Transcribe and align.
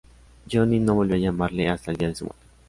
Johnny 0.51 0.79
no 0.79 0.95
volvió 0.95 1.13
a 1.15 1.19
llamarle 1.19 1.69
hasta 1.69 1.91
el 1.91 1.97
día 1.97 2.07
de 2.07 2.15
su 2.15 2.25
muerte. 2.25 2.43